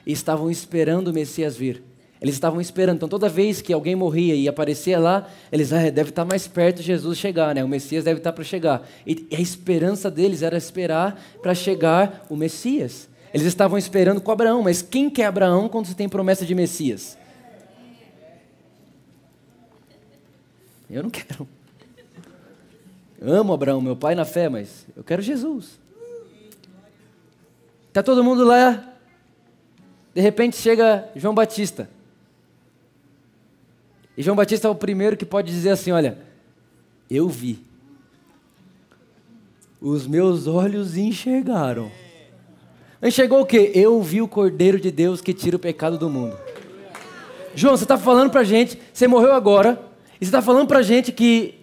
[0.06, 1.82] e estavam esperando o Messias vir.
[2.20, 2.96] Eles estavam esperando.
[2.96, 6.78] Então, toda vez que alguém morria e aparecia lá, eles ah, deve estar mais perto
[6.78, 7.62] de Jesus chegar, né?
[7.62, 8.88] O Messias deve estar para chegar.
[9.06, 13.10] E a esperança deles era esperar para chegar o Messias.
[13.34, 17.18] Eles estavam esperando com Abraão, mas quem quer Abraão quando se tem promessa de Messias?
[20.88, 21.48] Eu não quero.
[23.20, 25.80] Amo Abraão, meu pai na fé, mas eu quero Jesus.
[27.92, 28.94] Tá todo mundo lá.
[30.14, 31.90] De repente chega João Batista.
[34.16, 36.18] E João Batista é o primeiro que pode dizer assim: Olha,
[37.10, 37.64] eu vi.
[39.80, 41.90] Os meus olhos enxergaram.
[43.04, 43.70] Enxergou o quê?
[43.74, 46.38] Eu vi o Cordeiro de Deus que tira o pecado do mundo.
[47.54, 49.78] João, você está falando para gente, você morreu agora,
[50.14, 51.54] e você está falando para gente que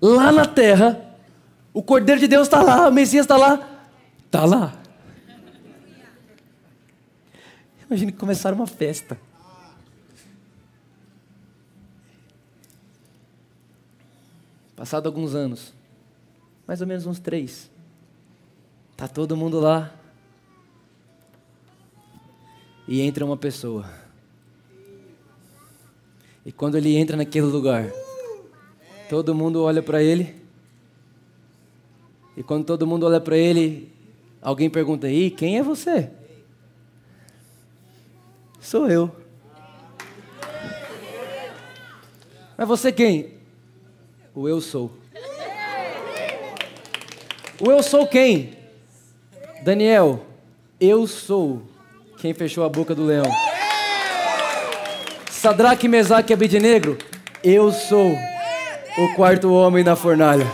[0.00, 1.16] lá na terra,
[1.72, 3.80] o Cordeiro de Deus está lá, o Messias está lá.
[4.26, 4.74] Está lá.
[7.86, 9.18] Imagine que começaram uma festa.
[14.76, 15.72] Passado alguns anos,
[16.66, 17.70] mais ou menos uns três,
[18.96, 19.97] tá todo mundo lá
[22.88, 23.84] e entra uma pessoa.
[26.44, 27.92] E quando ele entra naquele lugar,
[29.10, 30.34] todo mundo olha para ele.
[32.34, 33.92] E quando todo mundo olha para ele,
[34.40, 36.08] alguém pergunta: "E quem é você?"
[38.58, 39.14] Sou eu.
[42.56, 43.34] Mas você quem?
[44.34, 44.90] O eu sou.
[47.60, 48.56] O eu sou quem?
[49.62, 50.24] Daniel,
[50.80, 51.62] eu sou
[52.18, 53.30] quem fechou a boca do leão.
[55.30, 56.98] Sadraque, Mesaque e Abednego,
[57.44, 58.12] eu sou
[58.98, 60.46] o quarto homem na fornalha.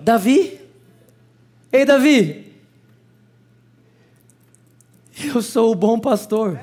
[0.00, 0.60] Davi?
[1.72, 2.52] Ei, Davi!
[5.34, 6.58] Eu sou o bom pastor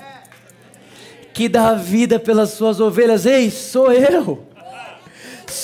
[1.33, 3.25] que dá a vida pelas suas ovelhas.
[3.25, 4.54] Ei, sou eu!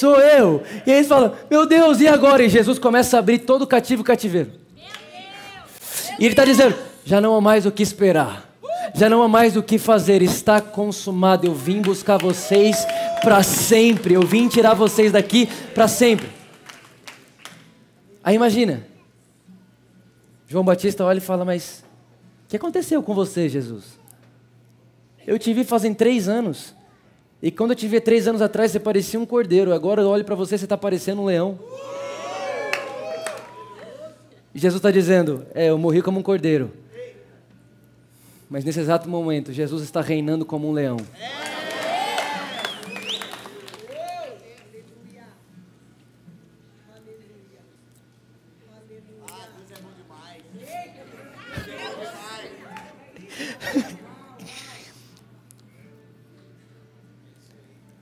[0.02, 0.64] Sou eu!
[0.84, 2.44] E eles falam: Meu Deus, e agora?
[2.44, 4.52] E Jesus começa a abrir todo o cativo cativeiro.
[6.18, 8.50] E ele está dizendo: Já não há mais o que esperar.
[8.96, 11.46] Já não há mais o que fazer, está consumado.
[11.46, 12.84] Eu vim buscar vocês
[13.22, 14.16] para sempre.
[14.16, 16.28] Eu vim tirar vocês daqui para sempre.
[18.24, 18.84] Aí imagina,
[20.48, 21.84] João Batista olha e fala: Mas
[22.46, 24.00] o que aconteceu com você, Jesus?
[25.28, 26.74] Eu te vi fazem três anos.
[27.42, 29.74] E quando eu te vi três anos atrás, você parecia um cordeiro.
[29.74, 31.58] Agora eu olho para você, você está parecendo um leão.
[34.54, 36.72] E Jesus está dizendo: É, eu morri como um cordeiro.
[38.50, 40.98] Mas nesse exato momento, Jesus está reinando como um leão.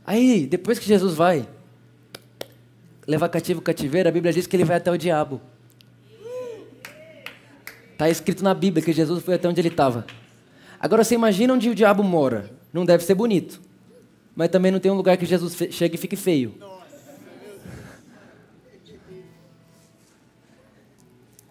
[0.10, 1.48] Aí, depois que Jesus vai
[3.06, 5.40] levar cativo o cativeiro, a Bíblia diz que ele vai até o diabo.
[7.92, 10.08] Está escrito na Bíblia que Jesus foi até onde ele estava.
[10.80, 12.50] Agora você imagina onde o diabo mora.
[12.74, 13.62] Não deve ser bonito.
[14.36, 16.56] Mas também não tem um lugar que Jesus chegue e fique feio.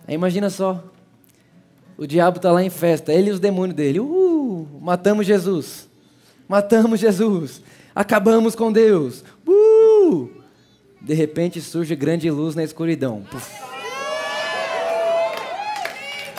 [0.04, 0.82] Aí imagina só.
[1.96, 4.00] O diabo está lá em festa, ele e os demônios dele.
[4.00, 5.88] Uh, matamos Jesus.
[6.48, 7.62] Matamos Jesus
[7.98, 9.24] acabamos com Deus.
[9.44, 10.28] Uh!
[11.02, 13.24] De repente surge grande luz na escuridão.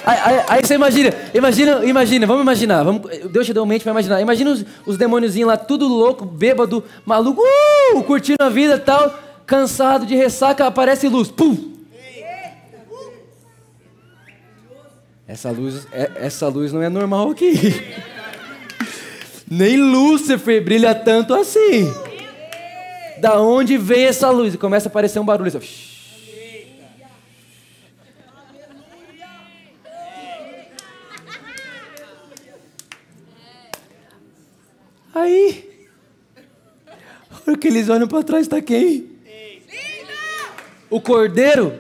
[0.06, 3.92] Aí, aí, aí, você imagina, imagina, imagina, vamos imaginar, vamos, Deus te deu mente para
[3.92, 4.22] imaginar.
[4.22, 9.20] Imagina os, os demôniozinhos lá, tudo louco, bêbado, maluco, uh, curtindo a vida e tal,
[9.46, 11.74] cansado de ressaca, aparece luz, pum!
[15.28, 17.54] Essa luz, é, essa luz não é normal aqui.
[19.50, 21.92] Nem Lúcifer brilha tanto assim.
[23.20, 24.54] Da onde vem essa luz?
[24.54, 25.48] E começa a aparecer um barulho.
[25.48, 25.60] Assim,
[35.14, 35.86] Aí,
[37.30, 39.10] a hora que eles olham para trás, está quem?
[40.90, 41.74] O cordeiro?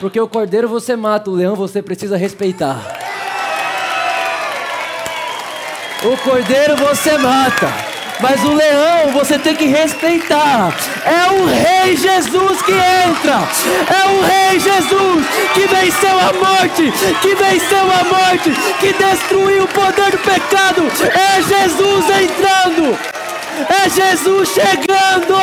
[0.00, 2.93] Porque o cordeiro você mata, o leão você precisa respeitar.
[6.04, 7.66] O cordeiro você mata,
[8.20, 10.76] mas o leão você tem que respeitar.
[11.02, 13.48] É o Rei Jesus que entra.
[13.88, 15.24] É o Rei Jesus
[15.54, 16.92] que venceu a morte,
[17.22, 18.50] que venceu a morte,
[18.80, 20.82] que destruiu o poder do pecado.
[21.08, 22.98] É Jesus entrando.
[23.70, 25.34] É Jesus chegando.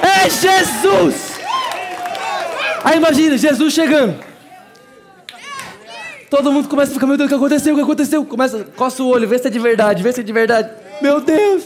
[0.00, 1.40] É Jesus.
[2.84, 4.27] Aí imagina, Jesus chegando.
[6.30, 7.72] Todo mundo começa a ficar, meu Deus, o que aconteceu?
[7.72, 8.24] O que aconteceu?
[8.24, 10.70] Começa, coça o olho, vê se é de verdade, vê se é de verdade.
[11.00, 11.64] Meu Deus!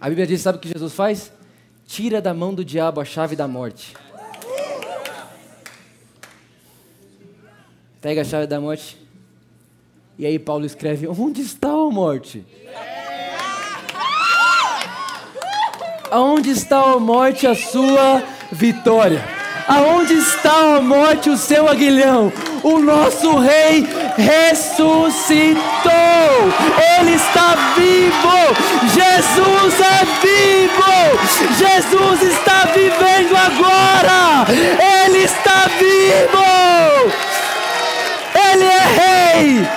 [0.00, 1.32] A Bíblia diz: sabe o que Jesus faz?
[1.86, 3.94] Tira da mão do diabo a chave da morte.
[8.00, 8.96] pega a chave da morte.
[10.18, 12.44] E aí Paulo escreve: Onde está a morte?
[16.10, 19.24] Aonde está a morte a sua vitória?
[19.68, 22.32] Aonde está a morte o seu aguilhão?
[22.62, 23.86] O nosso rei
[24.16, 25.60] ressuscitou.
[26.98, 28.38] Ele está vivo.
[28.94, 30.88] Jesus é vivo.
[31.58, 34.46] Jesus está vivendo agora.
[35.04, 37.12] Ele está vivo.
[38.50, 39.68] Ele é rei.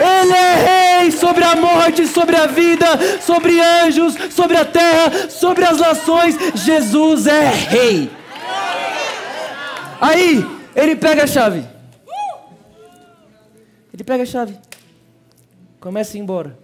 [0.00, 2.86] Ele é rei sobre a morte, sobre a vida,
[3.20, 6.34] sobre anjos, sobre a terra, sobre as nações.
[6.56, 8.10] Jesus é rei.
[10.00, 10.44] Aí,
[10.74, 11.64] ele pega a chave.
[13.92, 14.56] Ele pega a chave.
[15.78, 16.58] Começa a ir embora.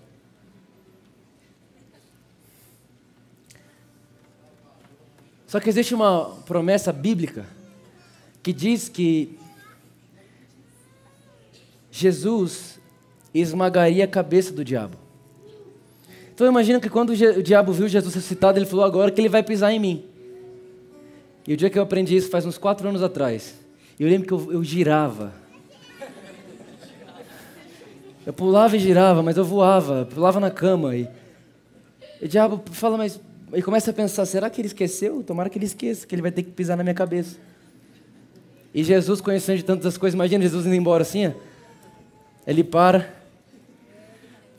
[5.47, 7.47] Só que existe uma promessa bíblica
[8.43, 9.39] que diz que
[11.91, 12.76] Jesus
[13.41, 14.97] esmagaria a cabeça do diabo.
[16.35, 19.29] Então eu imagino que quando o diabo viu Jesus ressuscitado, ele falou agora que ele
[19.29, 20.05] vai pisar em mim.
[21.47, 23.55] E o dia que eu aprendi isso faz uns quatro anos atrás,
[23.99, 25.33] eu lembro que eu, eu girava.
[28.27, 30.97] Eu pulava e girava, mas eu voava, pulava na cama.
[30.97, 31.09] E,
[32.21, 33.21] e o diabo fala, mas.
[33.55, 35.23] E começa a pensar: será que ele esqueceu?
[35.23, 37.39] Tomara que ele esqueça, que ele vai ter que pisar na minha cabeça.
[38.75, 41.33] E Jesus, conhecendo de tantas coisas, imagina Jesus indo embora assim, ó.
[42.47, 43.15] ele para.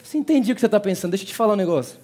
[0.08, 1.12] Você entendi o que você está pensando?
[1.12, 2.00] Deixa eu te falar um negócio.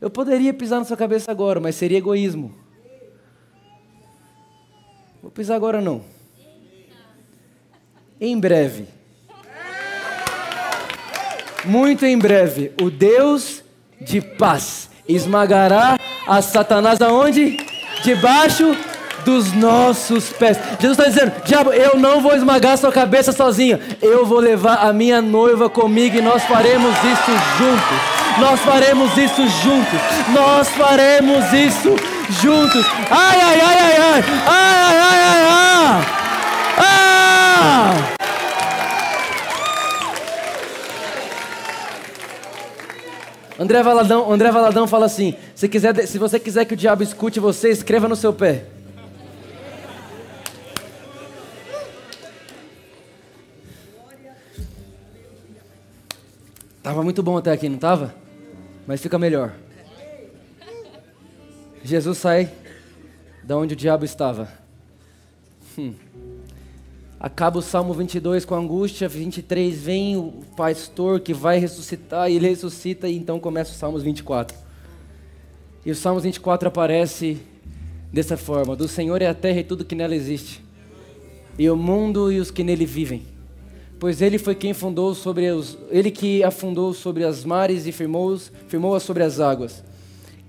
[0.00, 2.54] Eu poderia pisar na sua cabeça agora, mas seria egoísmo.
[5.20, 6.04] Vou pisar agora não.
[8.20, 8.86] Em breve.
[11.64, 13.64] Muito em breve, o Deus
[14.00, 17.56] de paz esmagará a Satanás aonde?
[18.04, 18.66] Debaixo
[19.24, 20.58] dos nossos pés.
[20.80, 23.78] Jesus está dizendo: Diabo, eu não vou esmagar sua cabeça sozinho.
[24.00, 28.14] Eu vou levar a minha noiva comigo e nós faremos isso juntos.
[28.38, 30.00] Nós faremos isso juntos.
[30.32, 31.96] Nós faremos isso
[32.42, 32.84] juntos.
[33.10, 34.24] Ai, ai, ai, ai, ai.
[34.46, 36.04] Ai, ai, ai, ai, ai.
[36.78, 38.14] Ah!
[43.58, 47.38] André Valadão, André Valadão fala assim: se, quiser, se você quiser que o diabo escute
[47.38, 48.73] você, escreva no seu pé.
[56.84, 58.14] Tava muito bom até aqui, não tava?
[58.86, 59.54] Mas fica melhor.
[61.82, 62.50] Jesus sai
[63.42, 64.52] da onde o diabo estava.
[65.78, 65.94] Hum.
[67.18, 72.50] Acaba o Salmo 22 com angústia, 23 vem o pastor que vai ressuscitar, e ele
[72.50, 74.54] ressuscita, e então começa o Salmos 24.
[75.86, 77.40] E o Salmos 24 aparece
[78.12, 80.62] dessa forma: Do Senhor é a terra e tudo que nela existe,
[81.58, 83.33] e o mundo e os que nele vivem.
[83.98, 88.52] Pois ele foi quem fundou sobre os, ele que afundou sobre as mares e firmou-as
[88.68, 89.82] firmou sobre as águas.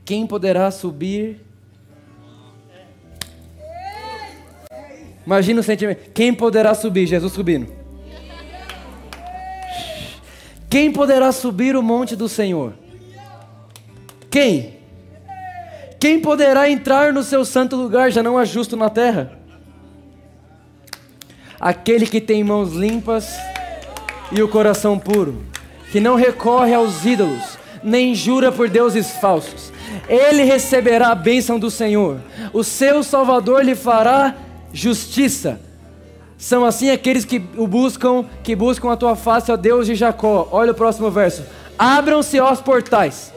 [0.03, 1.45] Quem poderá subir
[5.25, 6.11] Imagina o sentimento.
[6.13, 7.07] Quem poderá subir?
[7.07, 7.67] Jesus subindo.
[10.69, 12.73] Quem poderá subir o monte do Senhor?
[14.29, 14.75] Quem?
[15.99, 18.11] Quem poderá entrar no seu santo lugar?
[18.11, 19.39] Já não há justo na terra.
[21.59, 23.27] Aquele que tem mãos limpas
[24.31, 25.43] e o coração puro,
[25.91, 29.71] que não recorre aos ídolos, nem jura por deuses falsos.
[30.09, 32.19] Ele receberá a bênção do Senhor.
[32.51, 34.35] O seu Salvador lhe fará
[34.73, 35.59] justiça.
[36.37, 40.49] São assim aqueles que o buscam, que buscam a tua face, ó Deus de Jacó.
[40.51, 41.43] Olha o próximo verso.
[41.77, 43.31] Abram-se os portais.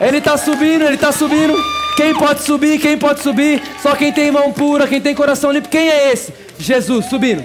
[0.00, 1.54] Ele está subindo, ele está subindo.
[1.96, 2.80] Quem pode subir?
[2.80, 3.62] Quem pode subir?
[3.82, 5.68] Só quem tem mão pura, quem tem coração limpo.
[5.68, 6.32] Quem é esse?
[6.62, 7.44] Jesus, subindo,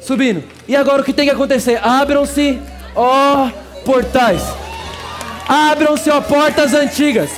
[0.00, 0.44] subindo.
[0.66, 1.80] E agora o que tem que acontecer?
[1.82, 2.60] Abram-se,
[2.94, 3.48] ó
[3.84, 4.42] portais.
[5.48, 7.30] Abram-se, ó portas antigas.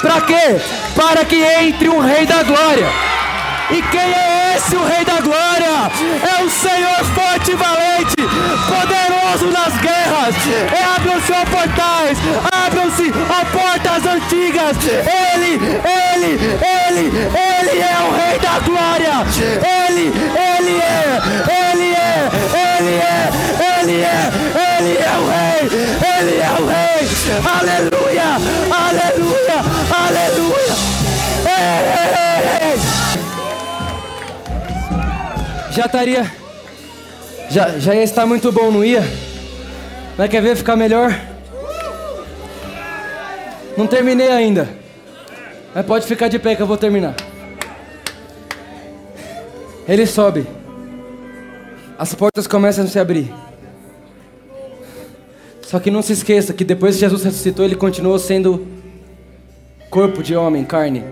[0.00, 0.60] Para quê?
[0.96, 2.86] Para que entre um Rei da Glória.
[3.70, 5.90] E quem é esse, o Rei da Glória?
[6.38, 8.16] É o Senhor forte e valente,
[8.66, 10.34] poderoso nas guerras.
[10.72, 12.18] É, abram-se ó portais,
[12.68, 14.76] abram-se ó portas antigas.
[14.84, 15.52] Ele,
[16.14, 16.32] ele,
[16.86, 19.16] ele, ele é o Rei da Glória.
[19.88, 21.18] Ele, ele é,
[21.64, 22.30] ele é,
[22.76, 23.30] ele é,
[23.80, 24.16] ele é,
[24.78, 25.64] ele é o Rei,
[26.18, 27.02] ele é o Rei.
[27.58, 28.28] Aleluia,
[28.70, 29.58] aleluia,
[29.90, 30.76] aleluia.
[35.70, 36.32] Já estaria.
[37.50, 39.02] Já, já ia estar muito bom, não ia?
[40.18, 41.27] Mas quer ver ficar melhor?
[43.78, 44.68] Não terminei ainda.
[45.72, 47.14] Mas pode ficar de pé que eu vou terminar.
[49.86, 50.44] Ele sobe.
[51.96, 53.32] as portas começam a se abrir.
[55.62, 58.66] Só que não se esqueça que depois que Jesus ressuscitou, ele continuou sendo
[59.88, 61.04] corpo de homem, carne.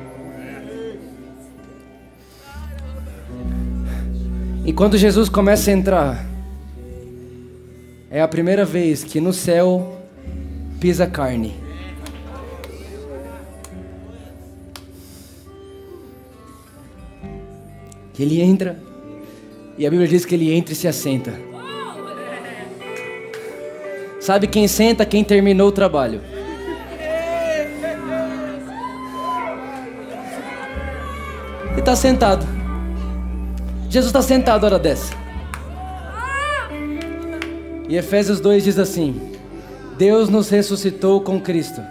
[4.64, 6.26] E quando Jesus começa a entrar,
[8.10, 10.00] é a primeira vez que no céu
[10.80, 11.65] pisa carne.
[18.16, 18.78] Que ele entra,
[19.76, 21.34] e a Bíblia diz que ele entra e se assenta.
[24.18, 25.04] Sabe quem senta?
[25.04, 26.22] Quem terminou o trabalho.
[31.72, 32.46] Ele está sentado.
[33.90, 35.14] Jesus está sentado hora dessa.
[37.86, 39.20] E Efésios 2 diz assim:
[39.98, 41.82] Deus nos ressuscitou com Cristo.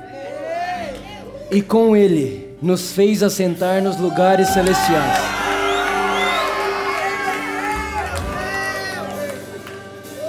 [1.52, 5.35] E com Ele nos fez assentar nos lugares celestiais.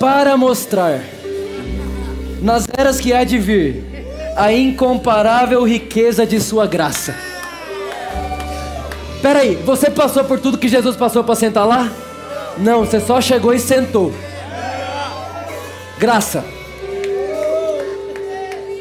[0.07, 1.01] Para mostrar,
[2.41, 3.85] nas eras que há de vir,
[4.37, 7.13] a incomparável riqueza de Sua graça
[9.21, 11.91] Peraí, você passou por tudo que Jesus passou para sentar lá?
[12.57, 14.13] Não, você só chegou e sentou.
[15.99, 16.45] Graça.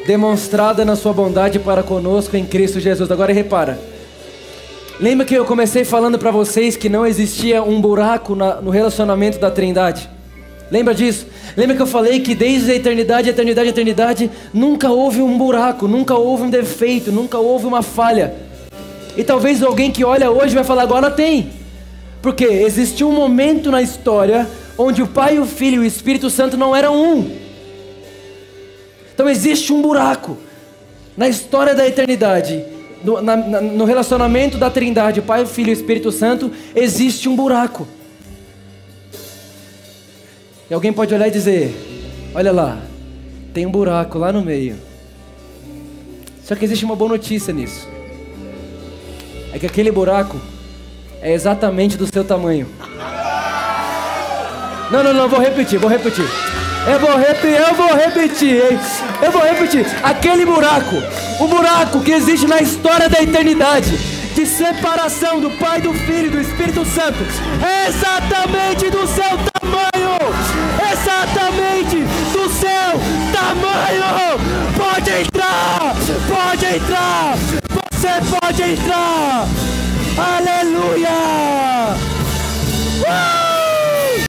[0.06, 3.10] Demonstrada na sua bondade para conosco em Cristo Jesus.
[3.10, 3.80] Agora repara.
[5.00, 9.40] Lembra que eu comecei falando para vocês que não existia um buraco na, no relacionamento
[9.40, 10.14] da Trindade?
[10.72, 11.28] Lembra disso?
[11.56, 16.16] Lembra que eu falei que desde a eternidade, eternidade, eternidade, nunca houve um buraco, nunca
[16.16, 18.34] houve um defeito, nunca houve uma falha.
[19.16, 21.52] E talvez alguém que olha hoje vai falar agora tem.
[22.22, 24.48] Porque existiu um momento na história
[24.78, 27.32] onde o Pai, o Filho e o Espírito Santo não eram um.
[29.14, 30.38] Então existe um buraco
[31.16, 32.66] na história da eternidade,
[33.04, 37.88] no, na, no relacionamento da Trindade, Pai, Filho e Espírito Santo, existe um buraco.
[40.70, 41.74] E alguém pode olhar e dizer:
[42.34, 42.82] Olha lá,
[43.54, 44.76] tem um buraco lá no meio.
[46.44, 47.96] Só que existe uma boa notícia nisso
[49.56, 50.38] é que aquele buraco
[51.22, 52.68] é exatamente do seu tamanho.
[54.92, 56.26] Não, não, não, vou repetir, vou repetir.
[56.86, 58.80] Eu vou repetir, eu vou repetir, hein?
[59.22, 59.86] Eu vou repetir.
[60.04, 60.98] Aquele buraco,
[61.40, 63.98] o buraco que existe na história da eternidade,
[64.36, 67.20] de separação do Pai, do Filho e do Espírito Santo,
[67.66, 69.95] é exatamente do seu tamanho.
[70.92, 73.00] Exatamente do seu
[73.34, 74.40] tamanho.
[74.78, 75.96] Pode entrar,
[76.28, 77.38] pode entrar.
[77.92, 78.10] Você
[78.40, 79.48] pode entrar!
[80.18, 81.10] Aleluia!
[83.02, 83.45] Uh!